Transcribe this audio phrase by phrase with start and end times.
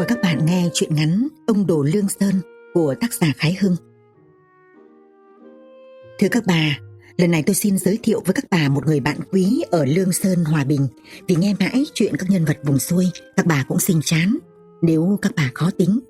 [0.00, 2.34] Mời các bạn nghe chuyện ngắn Ông Đồ Lương Sơn
[2.74, 3.76] của tác giả Khái Hưng.
[6.18, 6.78] Thưa các bà,
[7.16, 10.12] lần này tôi xin giới thiệu với các bà một người bạn quý ở Lương
[10.12, 10.86] Sơn Hòa Bình.
[11.28, 13.06] Vì nghe mãi chuyện các nhân vật vùng xuôi,
[13.36, 14.36] các bà cũng sinh chán,
[14.82, 16.00] nếu các bà khó tính.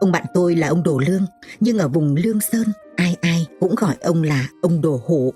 [0.00, 1.26] Ông bạn tôi là ông Đồ Lương,
[1.60, 2.64] nhưng ở vùng Lương Sơn,
[2.96, 5.32] ai ai cũng gọi ông là ông Đồ Hổ.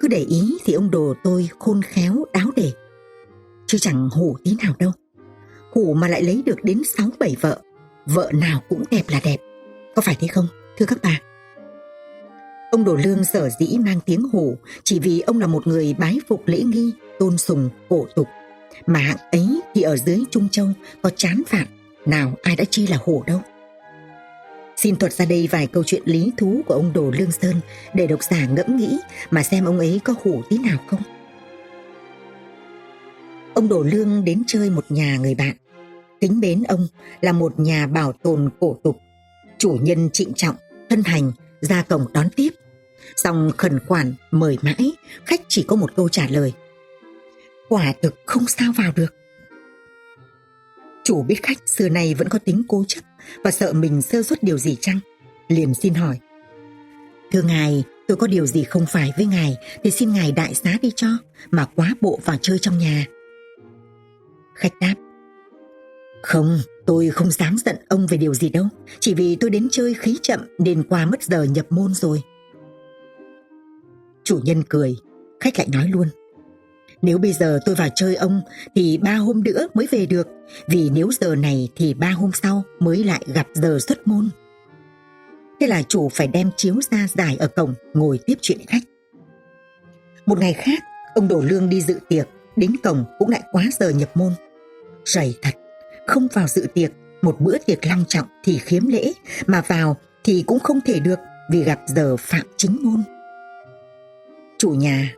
[0.00, 2.72] Cứ để ý thì ông Đồ tôi khôn khéo, đáo để.
[3.66, 4.92] Chứ chẳng hổ tí nào đâu
[5.70, 7.60] hủ mà lại lấy được đến 6-7 vợ.
[8.06, 9.36] Vợ nào cũng đẹp là đẹp.
[9.94, 10.46] Có phải thế không,
[10.78, 11.20] thưa các bà?
[12.70, 16.18] Ông Đồ Lương sở dĩ mang tiếng hủ chỉ vì ông là một người bái
[16.28, 18.28] phục lễ nghi, tôn sùng, cổ tục.
[18.86, 20.66] Mà hạng ấy thì ở dưới Trung Châu
[21.02, 21.66] có chán phạt,
[22.06, 23.40] nào ai đã chi là hổ đâu.
[24.76, 27.54] Xin thuật ra đây vài câu chuyện lý thú của ông Đồ Lương Sơn
[27.94, 28.98] để độc giả ngẫm nghĩ
[29.30, 31.00] mà xem ông ấy có hủ tí nào không.
[33.60, 35.56] Ông đổ Lương đến chơi một nhà người bạn.
[36.20, 36.86] Kính bến ông
[37.20, 38.96] là một nhà bảo tồn cổ tục.
[39.58, 40.56] Chủ nhân trịnh trọng,
[40.90, 42.50] thân hành, ra cổng đón tiếp.
[43.16, 44.92] Xong khẩn khoản, mời mãi,
[45.24, 46.52] khách chỉ có một câu trả lời.
[47.68, 49.14] Quả thực không sao vào được.
[51.04, 53.00] Chủ biết khách xưa nay vẫn có tính cố chấp
[53.44, 54.98] và sợ mình sơ suất điều gì chăng?
[55.48, 56.18] Liền xin hỏi.
[57.32, 60.76] Thưa ngài, tôi có điều gì không phải với ngài thì xin ngài đại xá
[60.82, 61.08] đi cho,
[61.50, 63.06] mà quá bộ vào chơi trong nhà.
[64.54, 64.94] Khách đáp
[66.22, 68.66] Không, tôi không dám giận ông về điều gì đâu.
[69.00, 72.22] Chỉ vì tôi đến chơi khí chậm Nên qua mất giờ nhập môn rồi.
[74.24, 74.96] Chủ nhân cười
[75.40, 76.08] Khách lại nói luôn
[77.02, 78.42] Nếu bây giờ tôi vào chơi ông
[78.74, 80.26] Thì ba hôm nữa mới về được
[80.66, 84.28] Vì nếu giờ này thì ba hôm sau Mới lại gặp giờ xuất môn.
[85.60, 88.82] Thế là chủ phải đem chiếu ra giải ở cổng Ngồi tiếp chuyện khách.
[90.26, 90.82] Một ngày khác
[91.14, 92.28] Ông đổ lương đi dự tiệc.
[92.56, 94.32] Đến cổng cũng lại quá giờ nhập môn
[95.04, 95.54] Rầy thật,
[96.06, 96.90] không vào dự tiệc,
[97.22, 99.12] một bữa tiệc long trọng thì khiếm lễ,
[99.46, 101.18] mà vào thì cũng không thể được
[101.50, 103.02] vì gặp giờ phạm chính môn.
[104.58, 105.14] Chủ nhà,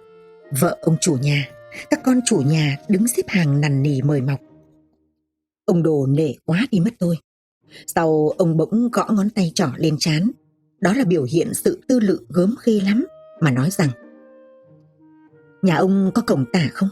[0.61, 1.49] vợ ông chủ nhà,
[1.91, 4.41] các con chủ nhà đứng xếp hàng nằn nỉ mời mọc.
[5.65, 7.17] Ông đồ nể quá đi mất tôi.
[7.87, 10.31] Sau ông bỗng gõ ngón tay trỏ lên chán.
[10.81, 13.07] Đó là biểu hiện sự tư lự gớm ghê lắm
[13.41, 13.89] mà nói rằng
[15.63, 16.89] Nhà ông có cổng tả không?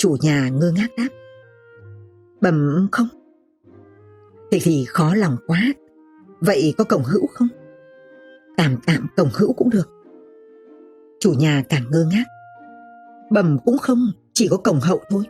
[0.00, 1.08] Chủ nhà ngơ ngác đáp.
[2.40, 3.08] Bẩm không.
[4.50, 5.72] Thì thì khó lòng quá.
[6.40, 7.48] Vậy có cổng hữu không?
[8.56, 9.88] Tạm tạm cổng hữu cũng được.
[11.20, 12.24] Chủ nhà càng ngơ ngác.
[13.30, 15.24] Bẩm cũng không, Chỉ có cổng hậu thôi.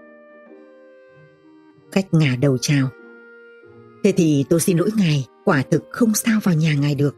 [1.93, 2.89] Khách ngả đầu chào.
[4.05, 7.17] Thế thì tôi xin lỗi ngài, Quả thực không sao vào nhà ngài được.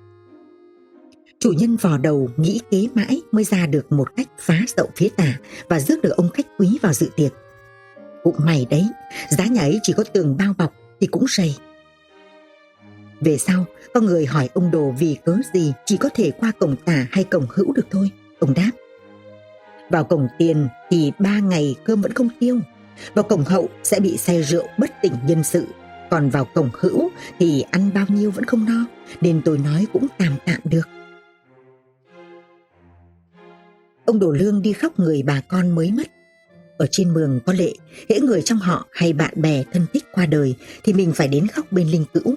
[1.42, 5.08] Chủ nhân vò đầu nghĩ kế mãi mới ra được một cách phá rậu phía
[5.16, 5.38] tả
[5.68, 7.32] và rước được ông khách quý vào dự tiệc.
[8.22, 8.86] Cũng may đấy,
[9.30, 11.56] giá nhà ấy chỉ có tường bao bọc thì cũng rầy.
[13.20, 13.64] Về sau,
[13.94, 17.24] có người hỏi ông Đồ vì cớ gì chỉ có thể qua cổng tả hay
[17.24, 18.10] cổng hữu được thôi.
[18.38, 18.70] Ông đáp.
[19.90, 22.60] Vào cổng tiền thì ba ngày cơm vẫn không tiêu.
[23.14, 25.66] Vào cổng hậu sẽ bị say rượu bất tỉnh nhân sự.
[26.10, 28.86] Còn vào cổng hữu thì ăn bao nhiêu vẫn không no.
[29.20, 30.88] Nên tôi nói cũng tạm tạm được.
[34.12, 36.06] Ông Đồ Lương đi khóc người bà con mới mất
[36.78, 37.72] ở trên mường có lệ,
[38.08, 41.46] hễ người trong họ hay bạn bè thân thích qua đời thì mình phải đến
[41.46, 42.34] khóc bên linh cữu.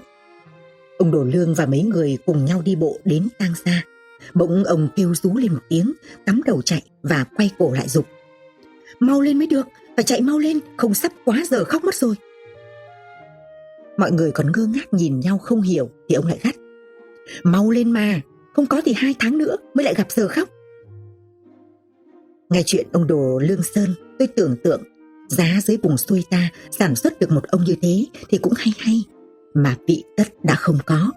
[0.97, 3.83] Ông Đồ Lương và mấy người cùng nhau đi bộ đến tang xa.
[4.33, 5.93] Bỗng ông kêu rú lên một tiếng,
[6.25, 8.05] cắm đầu chạy và quay cổ lại dục.
[8.99, 12.15] Mau lên mới được, phải chạy mau lên, không sắp quá giờ khóc mất rồi.
[13.97, 16.55] Mọi người còn ngơ ngác nhìn nhau không hiểu thì ông lại gắt.
[17.43, 18.21] Mau lên mà,
[18.53, 20.49] không có thì hai tháng nữa mới lại gặp giờ khóc.
[22.49, 24.83] Nghe chuyện ông Đồ Lương Sơn, tôi tưởng tượng
[25.29, 28.73] giá dưới vùng xuôi ta sản xuất được một ông như thế thì cũng hay
[28.77, 29.03] hay,
[29.53, 31.11] mà vị tất đã không có.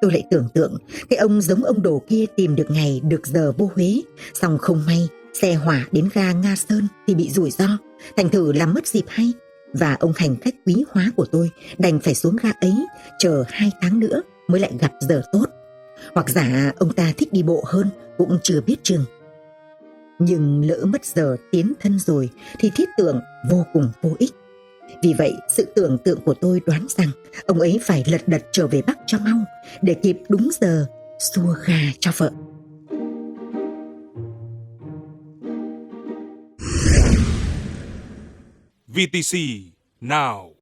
[0.00, 0.78] Tôi lại tưởng tượng
[1.10, 4.02] cái ông giống ông Đồ kia tìm được ngày được giờ vô Huế,
[4.34, 7.68] xong không may xe hỏa đến ga Nga Sơn thì bị rủi ro,
[8.16, 9.32] thành thử làm mất dịp hay.
[9.72, 12.74] Và ông hành khách quý hóa của tôi đành phải xuống ga ấy
[13.18, 15.44] chờ hai tháng nữa mới lại gặp giờ tốt.
[16.14, 19.04] Hoặc giả ông ta thích đi bộ hơn cũng chưa biết chừng.
[20.18, 23.20] Nhưng lỡ mất giờ tiến thân rồi thì thiết tưởng
[23.50, 24.30] vô cùng vô ích.
[25.02, 27.08] Vì vậy, sự tưởng tượng của tôi đoán rằng
[27.46, 29.44] ông ấy phải lật đật trở về Bắc cho mau
[29.82, 30.86] để kịp đúng giờ
[31.18, 32.30] xua gà cho vợ.
[38.88, 39.36] VTC
[40.00, 40.52] Now